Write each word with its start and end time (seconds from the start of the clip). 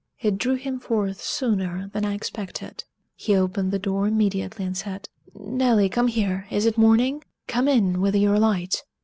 It 0.19 0.39
drew 0.39 0.55
him 0.55 0.79
forth 0.79 1.21
sooner 1.21 1.87
than 1.93 2.05
I 2.05 2.15
expected. 2.15 2.85
He 3.13 3.35
opened 3.35 3.69
the 3.69 3.77
door 3.77 4.07
immediately, 4.07 4.65
and 4.65 4.75
said: 4.75 5.09
"Nelly, 5.35 5.89
come 5.89 6.07
here 6.07 6.47
is 6.49 6.65
it 6.65 6.75
morning? 6.75 7.23
Come 7.45 7.67
in 7.67 8.01
with 8.01 8.15
your 8.15 8.39
light." 8.39 8.81